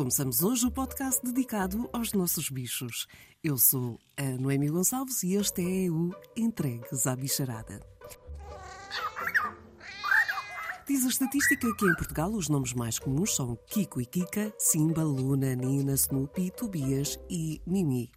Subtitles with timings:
[0.00, 3.06] Começamos hoje o podcast dedicado aos nossos bichos.
[3.44, 7.80] Eu sou a Noemi Gonçalves e este é o Entregues à Bicharada.
[10.88, 15.02] Diz a estatística que em Portugal os nomes mais comuns são Kiko e Kika, Simba,
[15.02, 18.10] Luna, Nina, Snoopy, Tobias e Mimi.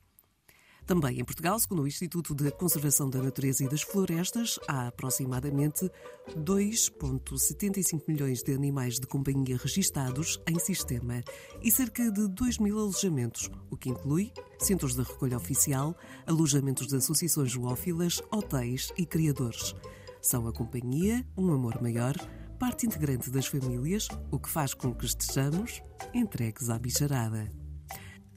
[0.86, 5.89] Também em Portugal, segundo o Instituto de Conservação da Natureza e das Florestas, há aproximadamente
[6.38, 11.23] 2,75 milhões de animais de companhia registados em sistema
[11.62, 15.95] e cerca de 2 mil alojamentos, o que inclui centros de recolha oficial,
[16.27, 19.73] alojamentos de associações zoófilas, hotéis e criadores.
[20.21, 22.15] São a companhia, um amor maior,
[22.59, 25.81] parte integrante das famílias, o que faz com que estejamos
[26.13, 27.62] entregues à bicharada.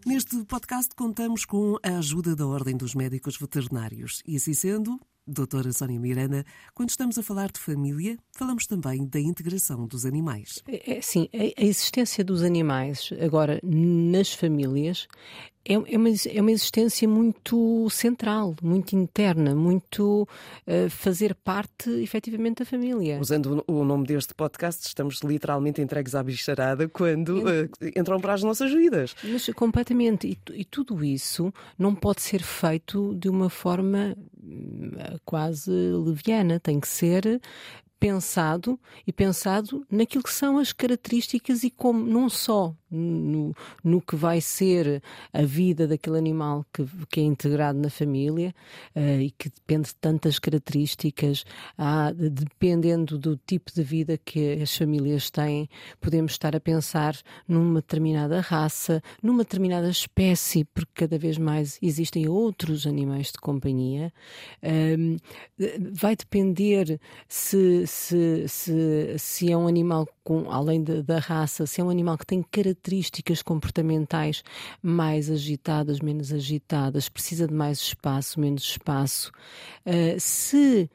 [0.07, 5.73] Neste podcast contamos com a ajuda da Ordem dos Médicos Veterinários e, assim sendo, doutora
[5.73, 10.63] Sónia Miranda, quando estamos a falar de família, falamos também da integração dos animais.
[10.69, 15.09] É, sim, a existência dos animais agora nas famílias
[15.67, 20.23] é, é, uma, é uma existência muito central, muito interna, muito
[20.67, 23.19] uh, fazer parte efetivamente da família.
[23.21, 28.43] Usando o nome deste podcast, estamos literalmente entregues à bicharada quando uh, entram para as
[28.43, 29.17] nossas vidas.
[29.25, 30.29] Mas completamente.
[30.29, 34.93] E, e tudo isso não pode ser feito de uma forma hum,
[35.25, 37.41] quase leviana, tem que ser
[37.99, 44.17] pensado e pensado naquilo que são as características e como não só no, no que
[44.17, 48.55] vai ser a vida daquele animal que, que é integrado na família
[48.95, 51.45] uh, e que depende de tantas características,
[51.77, 55.69] ah, dependendo do tipo de vida que as famílias têm,
[56.01, 62.29] podemos estar a pensar numa determinada raça, numa determinada espécie, porque cada vez mais existem
[62.29, 64.13] outros animais de companhia.
[64.63, 65.17] Uh,
[65.93, 71.81] vai depender se se, se, se é um animal com, além de, da raça, se
[71.81, 72.76] é um animal que tem características
[73.43, 74.43] comportamentais
[74.83, 79.31] mais agitadas, menos agitadas, precisa de mais espaço, menos espaço.
[79.85, 80.91] Uh, se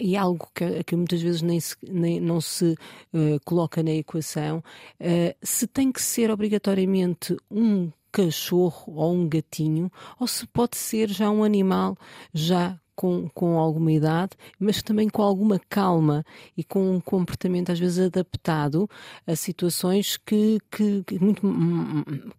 [0.00, 2.72] e algo que, que, muitas vezes nem, se, nem não se
[3.14, 4.58] uh, coloca na equação,
[5.00, 11.08] uh, se tem que ser obrigatoriamente um cachorro ou um gatinho, ou se pode ser
[11.08, 11.96] já um animal
[12.32, 16.24] já com, com alguma idade, mas também com alguma calma
[16.56, 18.88] e com um comportamento às vezes adaptado
[19.26, 21.42] a situações que, que, que, muito,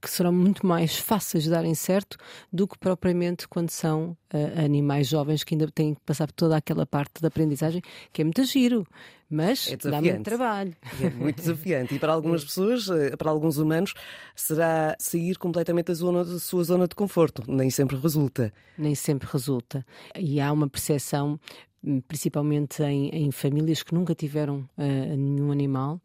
[0.01, 2.17] que serão muito mais fáceis de darem certo
[2.51, 6.57] do que propriamente quando são uh, animais jovens que ainda têm que passar por toda
[6.57, 8.85] aquela parte da aprendizagem que é muito giro
[9.29, 10.75] mas é dá muito trabalho.
[11.01, 11.95] É muito desafiante.
[11.95, 13.93] E para algumas pessoas, eh, para alguns humanos,
[14.35, 17.43] será sair completamente da, zona, da sua zona de conforto.
[17.47, 18.53] Nem sempre resulta.
[18.77, 19.85] Nem sempre resulta.
[20.15, 21.39] E há uma percepção
[21.83, 25.99] hum, principalmente em, em, famílias que nunca tiveram uh, nenhum animal.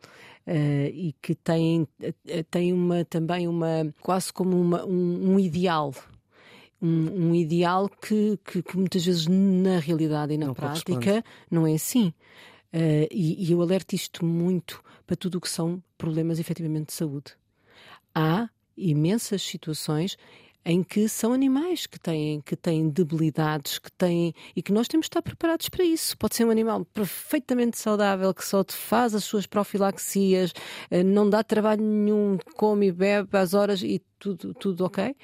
[0.46, 1.86] Uh, e que têm,
[2.50, 5.92] têm uma, também uma quase como uma, um, um ideal
[6.82, 11.66] um, um, ideal que, que, que, muitas vezes na realidade e na não prática não
[11.66, 12.12] é assim.
[12.72, 16.92] Uh, e, e eu alerto isto muito para tudo o que são problemas efetivamente de
[16.92, 17.34] saúde.
[18.14, 20.16] Há imensas situações
[20.64, 25.04] em que são animais que têm, que têm debilidades, que têm e que nós temos
[25.04, 26.16] de estar preparados para isso.
[26.18, 30.52] Pode ser um animal perfeitamente saudável que só te faz as suas profilaxias,
[30.90, 35.16] eh, não dá trabalho nenhum, come e bebe às horas e tudo, tudo ok.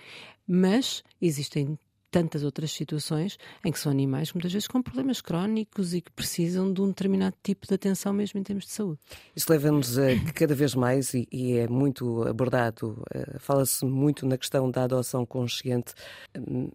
[0.46, 1.78] Mas existem
[2.16, 6.72] tantas outras situações em que são animais muitas vezes com problemas crónicos e que precisam
[6.72, 8.98] de um determinado tipo de atenção mesmo em termos de saúde.
[9.34, 14.24] Isso leva-nos a que cada vez mais, e, e é muito abordado, uh, fala-se muito
[14.24, 15.92] na questão da adoção consciente,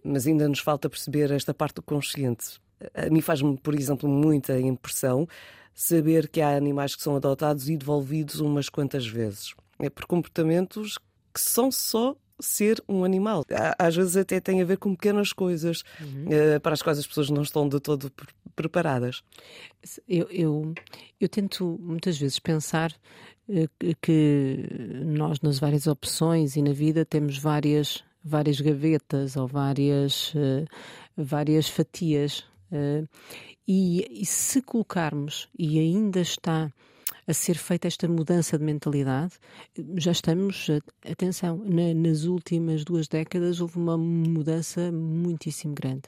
[0.04, 2.60] mas ainda nos falta perceber esta parte do consciente.
[2.94, 5.26] A mim faz-me, por exemplo, muita impressão
[5.74, 9.54] saber que há animais que são adotados e devolvidos umas quantas vezes.
[9.80, 10.98] É por comportamentos
[11.34, 13.44] que são só ser um animal.
[13.78, 16.26] Às vezes até tem a ver com pequenas coisas uhum.
[16.26, 18.12] uh, para as quais as pessoas não estão de todo
[18.54, 19.22] preparadas.
[20.08, 20.74] Eu, eu,
[21.20, 22.92] eu tento muitas vezes pensar
[23.48, 24.68] uh, que
[25.04, 30.66] nós, nas várias opções e na vida, temos várias, várias gavetas ou várias, uh,
[31.16, 32.44] várias fatias.
[33.68, 36.72] E, e se colocarmos, e ainda está
[37.26, 39.34] a ser feita esta mudança de mentalidade.
[39.96, 40.68] Já estamos,
[41.08, 46.02] atenção, na, nas últimas duas décadas houve uma mudança muitíssimo grande,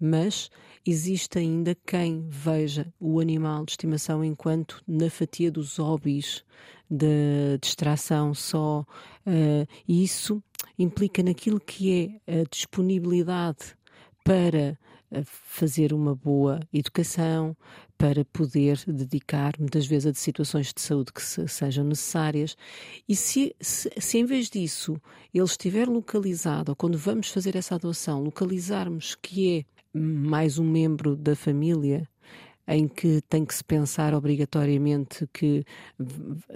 [0.00, 0.50] mas
[0.84, 6.44] existe ainda quem veja o animal de estimação enquanto na fatia dos hobbies
[6.90, 8.80] de distração só,
[9.26, 10.42] uh, e isso
[10.78, 13.76] implica naquilo que é a disponibilidade
[14.24, 14.78] para
[15.24, 17.56] fazer uma boa educação,
[17.98, 22.56] para poder dedicar muitas vezes a situações de saúde que se, sejam necessárias.
[23.08, 24.96] E se, se, se, em vez disso
[25.34, 31.16] ele estiver localizado, ou quando vamos fazer essa adoção, localizarmos que é mais um membro
[31.16, 32.08] da família
[32.68, 35.64] em que tem que se pensar obrigatoriamente que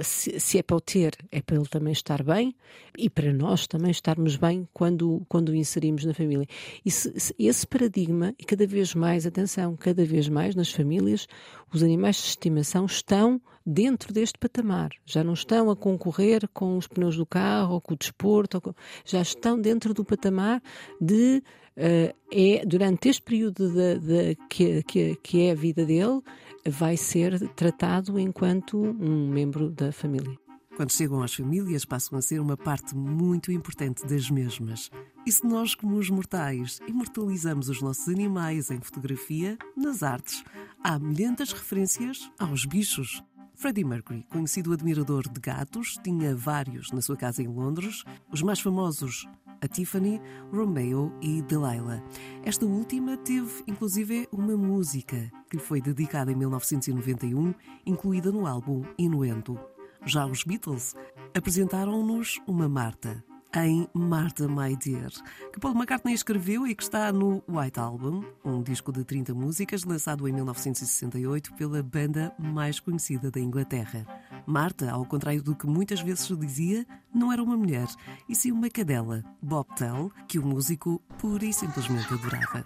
[0.01, 2.55] se, se, é para o ter, é para ele também estar bem
[2.99, 6.47] e para nós também estarmos bem quando, quando o inserimos na família.
[6.85, 11.27] E se, se, esse paradigma, e cada vez mais, atenção, cada vez mais nas famílias,
[11.73, 14.91] os animais de estimação estão dentro deste patamar.
[15.07, 18.75] Já não estão a concorrer com os pneus do carro ou com o desporto, com...
[19.05, 20.63] já estão dentro do patamar
[21.01, 21.43] de
[21.77, 26.21] é durante este período de, de, que, que, que é a vida dele,
[26.67, 30.39] vai ser tratado enquanto um membro da família.
[30.77, 34.91] Quando chegam às famílias, passam a ser uma parte muito importante das mesmas.
[35.27, 40.43] E se nós, como os mortais, imortalizamos os nossos animais em fotografia, nas artes,
[40.83, 43.23] há milhentas referências aos bichos.
[43.63, 48.03] Freddie Mercury, conhecido admirador de gatos, tinha vários na sua casa em Londres.
[48.33, 49.25] Os mais famosos
[49.61, 50.21] a Tiffany,
[50.53, 52.03] Romeo e Delilah.
[52.43, 57.55] Esta última teve, inclusive, uma música que lhe foi dedicada em 1991,
[57.87, 59.57] incluída no álbum Inuendo.
[60.05, 60.97] Já os Beatles
[61.33, 63.25] apresentaram-nos uma Marta,
[63.55, 65.11] em Martha My Dear,
[65.53, 69.85] que Paul McCartney escreveu e que está no White Album, um disco de 30 músicas
[69.85, 74.07] lançado em 1968 pela banda mais conhecida da Inglaterra.
[74.47, 77.87] Marta, ao contrário do que muitas vezes se dizia, não era uma mulher,
[78.29, 82.65] e sim uma cadela, Bobtail, que o músico pura e simplesmente adorava.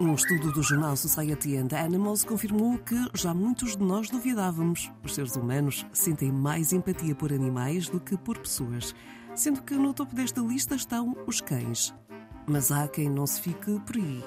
[0.00, 4.92] Um estudo do jornal Society and Animals confirmou que já muitos de nós duvidávamos.
[5.04, 8.94] Os seres humanos sentem mais empatia por animais do que por pessoas
[9.38, 11.94] sendo que no topo desta lista estão os cães.
[12.44, 14.24] Mas há quem não se fique por aí.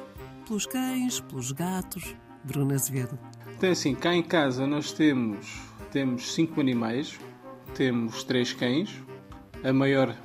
[0.48, 2.16] Pelos cães, pelos gatos.
[2.44, 3.20] Bruna Azevedo.
[3.56, 7.20] Então, assim, cá em casa nós temos, temos cinco animais,
[7.76, 8.90] temos três cães,
[9.64, 10.16] a maior,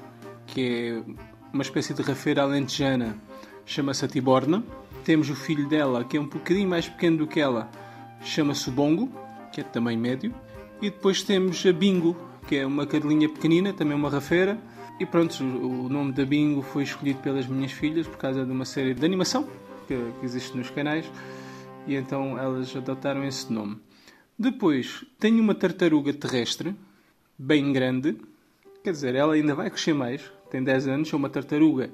[0.47, 1.23] que é
[1.53, 3.21] uma espécie de rafeira alentejana,
[3.67, 4.65] chama-se a Tiborna.
[5.07, 7.71] Temos o filho dela, que é um bocadinho mais pequeno do que ela,
[8.23, 9.09] chama-se Bongo,
[9.53, 10.35] que é tamanho médio.
[10.83, 12.17] E depois temos a Bingo,
[12.49, 14.59] que é uma cadelinha pequenina, também uma rafeira,
[14.99, 18.65] e pronto, o nome da Bingo foi escolhido pelas minhas filhas por causa de uma
[18.65, 19.49] série de animação
[19.87, 21.09] que, que existe nos canais
[21.87, 23.79] e então elas adotaram esse nome.
[24.37, 26.75] Depois tenho uma tartaruga terrestre,
[27.39, 28.17] bem grande,
[28.83, 30.21] quer dizer, ela ainda vai crescer mais,
[30.51, 31.91] tem 10 anos, é uma tartaruga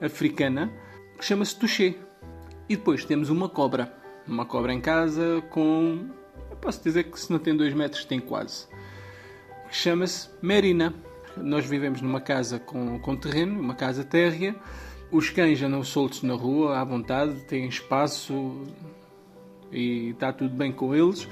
[0.00, 0.72] africana
[1.16, 2.05] que chama-se Touché.
[2.68, 3.92] E depois temos uma cobra,
[4.26, 6.06] uma cobra em casa com,
[6.50, 8.66] eu posso dizer que se não tem 2 metros, tem quase,
[9.70, 10.94] chama-se Merina.
[11.36, 14.56] Nós vivemos numa casa com, com terreno, uma casa térrea.
[15.12, 18.64] Os cães andam soltos na rua, à vontade, têm espaço
[19.70, 21.28] e está tudo bem com eles.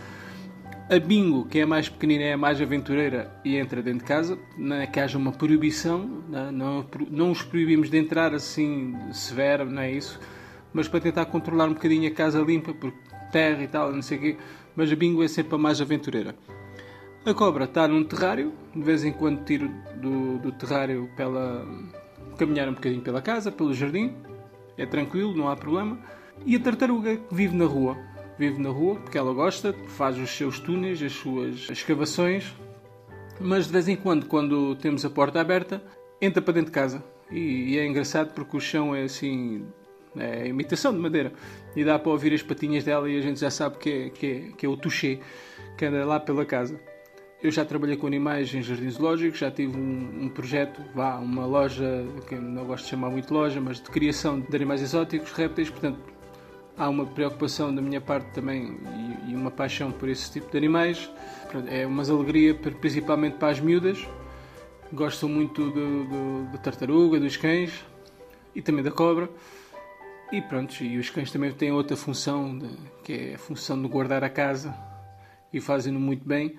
[0.90, 4.04] A Bingo, que é a mais pequenina, é a mais aventureira e entra dentro de
[4.04, 4.38] casa.
[4.58, 9.68] Não é que haja uma proibição, não, não, não os proibimos de entrar assim severo,
[9.68, 10.20] não é isso.
[10.74, 12.92] Mas para tentar controlar um bocadinho a casa limpa, por
[13.32, 14.36] terra e tal, não sei o quê.
[14.76, 16.34] Mas a Bingo é sempre a mais aventureira.
[17.24, 21.66] A cobra está num terrário, de vez em quando tiro do, do terrário para ela
[22.36, 24.14] caminhar um bocadinho pela casa, pelo jardim,
[24.76, 25.98] é tranquilo, não há problema.
[26.44, 27.96] E a tartaruga vive na rua,
[28.38, 32.52] vive na rua porque ela gosta, faz os seus túneis, as suas escavações,
[33.40, 35.82] mas de vez em quando, quando temos a porta aberta,
[36.20, 37.02] entra para dentro de casa.
[37.30, 39.64] E, e é engraçado porque o chão é assim,
[40.16, 41.32] é imitação de madeira,
[41.74, 44.26] e dá para ouvir as patinhas dela e a gente já sabe que é, que
[44.26, 45.18] é, que é o touché
[45.76, 46.78] que anda lá pela casa.
[47.42, 51.44] Eu já trabalhei com animais em jardins zoológicos, já tive um, um, projeto, vá, uma
[51.44, 55.68] loja, que não gosto de chamar muito loja, mas de criação de animais exóticos, répteis,
[55.68, 55.98] portanto
[56.76, 58.78] há uma preocupação da minha parte também
[59.26, 61.10] e, e uma paixão por esse tipo de animais.
[61.68, 64.06] É uma alegria principalmente para as miúdas,
[64.92, 65.72] gostam muito
[66.50, 67.84] da tartaruga, dos cães
[68.54, 69.28] e também da cobra.
[70.34, 72.68] E pronto, e os cães também têm outra função, de,
[73.04, 74.74] que é a função de guardar a casa
[75.52, 76.58] e fazem-no muito bem.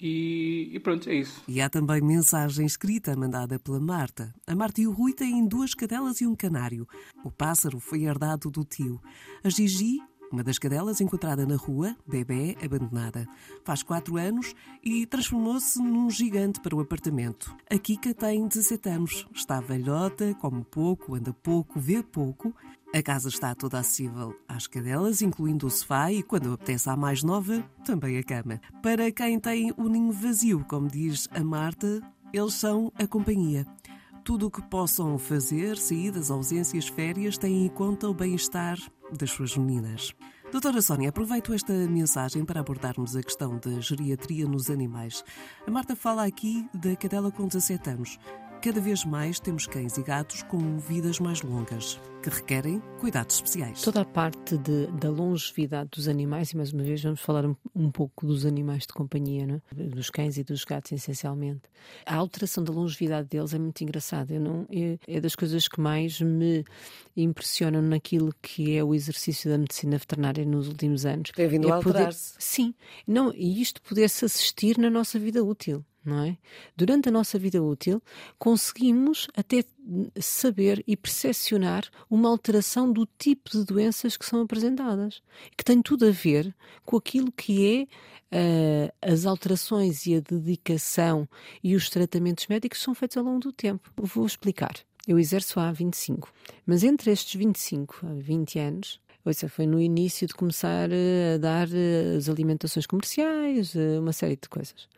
[0.00, 1.42] E, e, pronto, é isso.
[1.46, 4.34] E há também mensagem escrita mandada pela Marta.
[4.46, 6.88] A Marta e o Rui têm duas cadelas e um canário.
[7.22, 8.98] O pássaro foi herdado do tio.
[9.44, 9.98] A Gigi
[10.32, 13.28] uma das cadelas encontrada na rua, bebê abandonada.
[13.64, 17.54] Faz quatro anos e transformou-se num gigante para o apartamento.
[17.70, 22.54] A Kika tem 17 anos, está velhota, come pouco, anda pouco, vê pouco.
[22.94, 27.22] A casa está toda acessível às cadelas, incluindo o sofá e, quando apetece à mais
[27.22, 28.60] nova, também a cama.
[28.82, 33.66] Para quem tem o ninho vazio, como diz a Marta, eles são a companhia.
[34.24, 38.78] tudo o que possam fazer, saídas, ausências, férias, têm em conta o bem-estar
[39.16, 40.14] das suas meninas.
[40.50, 45.24] Doutora Sónia, aproveito esta mensagem para abordarmos a questão da geriatria nos animais.
[45.66, 48.18] A Marta fala aqui da cadela com 17 anos.
[48.62, 53.82] Cada vez mais temos cães e gatos com vidas mais longas, que requerem cuidados especiais.
[53.82, 57.56] Toda a parte de, da longevidade dos animais, e mais uma vez vamos falar um,
[57.74, 59.82] um pouco dos animais de companhia, não é?
[59.82, 61.62] dos cães e dos gatos, essencialmente.
[62.06, 64.32] A alteração da longevidade deles é muito engraçada.
[64.32, 66.64] Eu não, é, é das coisas que mais me
[67.16, 71.32] impressionam naquilo que é o exercício da medicina veterinária nos últimos anos.
[71.32, 72.36] Tem vindo é a alterar-se.
[72.38, 72.72] Sim,
[73.08, 76.36] não, e isto poder-se assistir na nossa vida útil não é?
[76.76, 78.02] Durante a nossa vida útil,
[78.38, 79.64] conseguimos até
[80.20, 85.22] saber e percepcionar uma alteração do tipo de doenças que são apresentadas,
[85.56, 86.54] que tem tudo a ver
[86.84, 87.88] com aquilo que
[88.32, 91.28] é uh, as alterações e a dedicação
[91.62, 93.90] e os tratamentos médicos que são feitos ao longo do tempo.
[93.96, 94.74] Vou explicar.
[95.06, 96.32] Eu exerço há 25,
[96.64, 101.38] mas entre estes 25 a 20 anos, Ouça, foi no início de começar eh, a
[101.38, 104.88] dar eh, as alimentações comerciais, uma série de coisas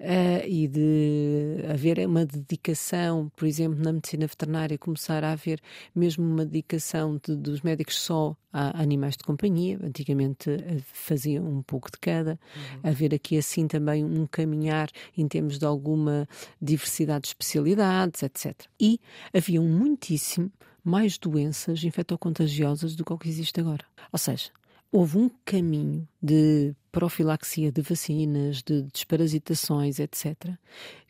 [0.00, 5.60] uh, e de haver uma dedicação, por exemplo, na medicina veterinária, começar a haver
[5.94, 9.78] mesmo uma dedicação de, dos médicos só a animais de companhia.
[9.82, 10.50] Antigamente
[10.92, 12.32] faziam um pouco de cada.
[12.32, 12.90] Uhum.
[12.90, 16.28] Haver aqui assim também um caminhar em termos de alguma
[16.60, 18.54] diversidade de especialidades, etc.
[18.80, 19.00] E
[19.34, 20.50] haviam muitíssimo
[20.88, 23.84] mais doenças infectocontagiosas do que o que existe agora.
[24.12, 24.50] Ou seja,
[24.90, 30.34] houve um caminho de profilaxia de vacinas, de desparasitações, etc.,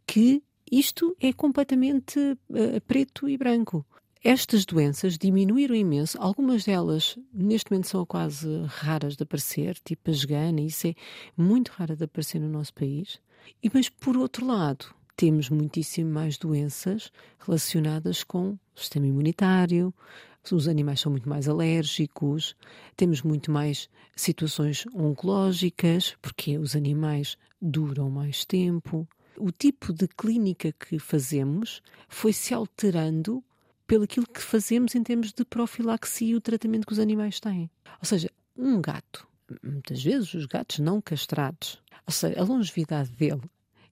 [0.06, 3.86] que isto é completamente uh, preto e branco.
[4.22, 10.12] Estas doenças diminuíram imenso, algumas delas neste momento são quase raras de aparecer, tipo a
[10.12, 10.94] esgana, isso é
[11.36, 13.20] muito raro de aparecer no nosso país.
[13.62, 14.86] E, mas por outro lado,
[15.18, 17.10] temos muitíssimo mais doenças
[17.44, 19.92] relacionadas com o sistema imunitário,
[20.52, 22.54] os animais são muito mais alérgicos,
[22.96, 29.06] temos muito mais situações oncológicas, porque os animais duram mais tempo.
[29.36, 33.42] O tipo de clínica que fazemos foi se alterando
[33.88, 37.68] pelo aquilo que fazemos em termos de profilaxia e o tratamento que os animais têm.
[38.00, 39.26] Ou seja, um gato,
[39.64, 43.42] muitas vezes os gatos não castrados, ou seja, a longevidade dele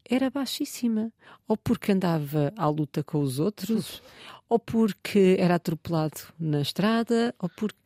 [0.08, 1.12] era baixíssima.
[1.46, 4.02] Ou porque andava à luta com os outros,
[4.48, 7.78] ou porque era atropelado na estrada, ou porque.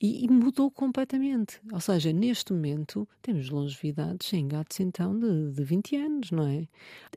[0.00, 1.60] E, e, mudou completamente.
[1.72, 6.68] Ou seja, neste momento temos longevidades em gatos então de, de 20 anos, não é?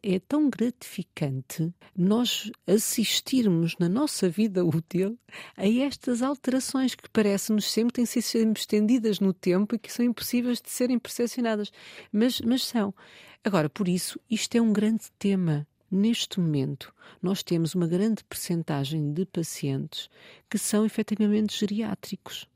[0.01, 5.15] É tão gratificante nós assistirmos na nossa vida útil
[5.55, 10.59] a estas alterações que parece-nos sempre têm sido estendidas no tempo e que são impossíveis
[10.59, 11.71] de serem percepcionadas.
[12.11, 12.95] Mas, mas são.
[13.43, 15.67] Agora, por isso, isto é um grande tema.
[15.89, 20.09] Neste momento, nós temos uma grande percentagem de pacientes
[20.47, 22.47] que são efetivamente geriátricos.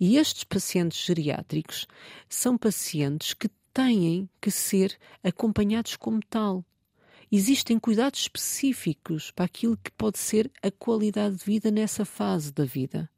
[0.00, 1.86] E estes pacientes geriátricos
[2.30, 6.64] são pacientes que têm que ser acompanhados como tal.
[7.30, 12.64] Existem cuidados específicos para aquilo que pode ser a qualidade de vida nessa fase da
[12.64, 13.10] vida.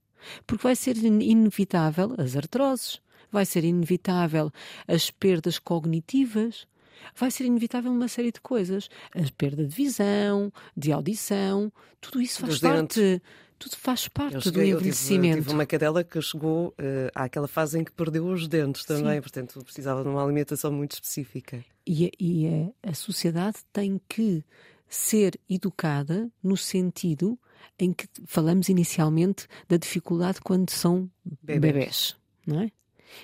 [0.44, 3.00] Porque vai ser inevitável as artroses,
[3.30, 4.50] vai ser inevitável
[4.88, 6.66] as perdas cognitivas,
[7.14, 8.88] vai ser inevitável uma série de coisas.
[9.14, 13.22] A perda de visão, de audição, tudo isso faz parte.
[13.58, 15.26] Tudo faz parte cheguei, do envelhecimento.
[15.26, 18.84] Eu tive, tive, uma cadela que chegou uh, àquela fase em que perdeu os dentes
[18.84, 19.20] também, Sim.
[19.20, 21.64] portanto precisava de uma alimentação muito específica.
[21.84, 24.44] E, e a, a sociedade tem que
[24.88, 27.36] ser educada no sentido
[27.78, 31.10] em que falamos inicialmente da dificuldade quando são
[31.42, 32.70] bebés, bebés não é?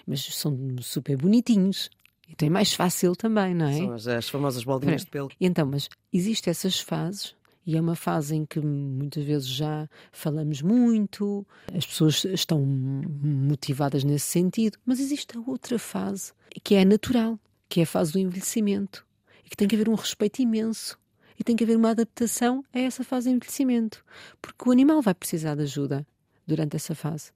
[0.06, 1.90] Mas são super bonitinhos,
[2.28, 3.76] e tem mais fácil também, não é?
[3.76, 5.04] São as, as famosas bolinhas é.
[5.04, 5.30] de pelo.
[5.40, 7.34] Então, mas existem essas fases
[7.66, 14.04] e é uma fase em que muitas vezes já falamos muito, as pessoas estão motivadas
[14.04, 17.38] nesse sentido, mas existe a outra fase que é natural,
[17.68, 19.06] que é a fase do envelhecimento
[19.44, 20.98] e que tem que haver um respeito imenso
[21.38, 24.04] e tem que haver uma adaptação a essa fase de envelhecimento,
[24.40, 26.06] porque o animal vai precisar de ajuda
[26.46, 27.32] durante essa fase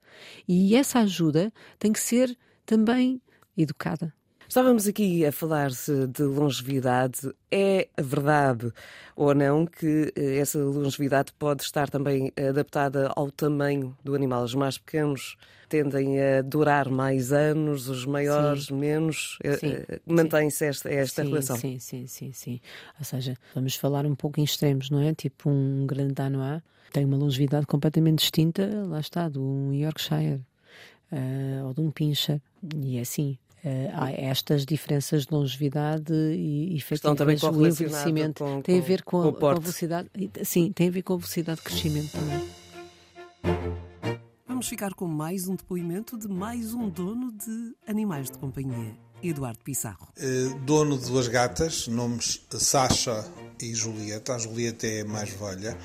[0.46, 3.20] e essa ajuda tem que ser também
[3.56, 4.14] educada.
[4.48, 7.30] Estávamos aqui a falar de longevidade.
[7.50, 8.72] É verdade
[9.14, 14.42] ou não que eh, essa longevidade pode estar também adaptada ao tamanho do animal?
[14.42, 15.36] Os mais pequenos
[15.68, 18.74] tendem a durar mais anos, os maiores sim.
[18.74, 19.38] menos.
[19.44, 21.56] Eh, eh, mantém-se esta, esta sim, relação?
[21.58, 22.60] Sim, sim, sim, sim.
[22.98, 25.14] Ou seja, vamos falar um pouco em extremos, não é?
[25.14, 30.40] Tipo um grande Danois tem uma longevidade completamente distinta, lá está, do Yorkshire
[31.12, 32.40] uh, ou de um pincher.
[32.82, 38.44] E é assim, Uh, há estas diferenças de longevidade e Estão também com o envelhecimento.
[38.44, 40.08] Com, tem a ver com, com, a, com a velocidade.
[40.44, 42.48] Sim, tem a ver com a velocidade de crescimento também.
[44.46, 48.96] Vamos ficar com mais um depoimento de mais um dono de animais de companhia.
[49.22, 50.08] Eduardo Pissarro.
[50.16, 53.24] Uh, dono de duas gatas, nomes Sasha
[53.60, 54.34] e Julieta.
[54.34, 55.76] A Julieta é mais velha,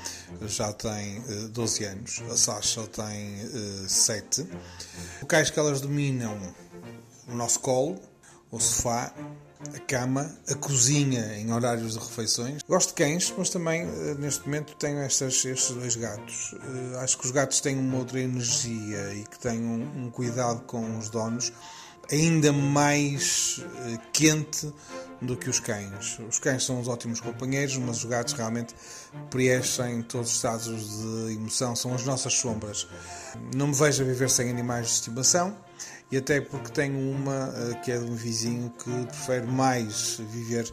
[0.46, 2.22] já tem uh, 12 anos.
[2.30, 4.46] A Sasha tem uh, 7.
[5.22, 6.38] Locais que elas dominam
[7.28, 8.00] o nosso colo,
[8.50, 9.12] o sofá,
[9.74, 12.62] a cama, a cozinha em horários de refeições.
[12.68, 16.54] Gosto de cães, mas também eh, neste momento tenho estas, estes dois gatos.
[16.54, 20.60] Eh, acho que os gatos têm uma outra energia e que têm um, um cuidado
[20.66, 21.52] com os donos
[22.10, 24.72] ainda mais eh, quente
[25.20, 26.18] do que os cães.
[26.28, 28.74] Os cães são os ótimos companheiros, mas os gatos realmente
[29.30, 32.86] preenchem todos os estados de emoção, são as nossas sombras.
[33.54, 35.56] Não me vejo a viver sem animais de estimação
[36.10, 40.72] e até porque tenho uma eh, que é de um vizinho que prefere mais viver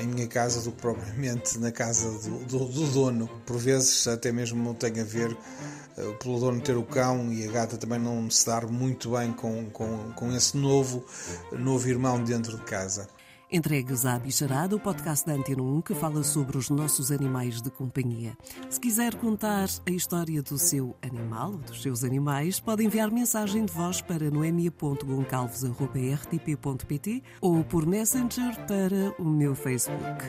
[0.00, 3.28] em minha casa do que propriamente na casa do, do, do dono.
[3.46, 7.52] Por vezes até mesmo tem a ver uh, pelo dono ter o cão e a
[7.52, 11.04] gata também não se dar muito bem com, com, com esse novo,
[11.52, 13.08] novo irmão dentro de casa.
[13.54, 17.70] Entregues à Bicharada, o podcast da Antena 1 que fala sobre os nossos animais de
[17.70, 18.36] companhia.
[18.68, 23.64] Se quiser contar a história do seu animal ou dos seus animais, pode enviar mensagem
[23.64, 30.24] de voz para noemia.goncalves.rtp.pt ou por Messenger para o meu Facebook.